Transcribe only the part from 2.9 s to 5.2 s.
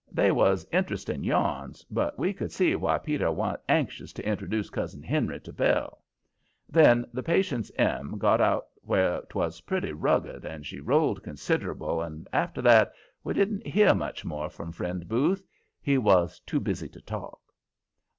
Peter wa'n't anxious to introduce Cousin